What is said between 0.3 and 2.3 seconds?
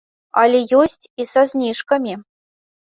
Але ёсць і са зніжкамі.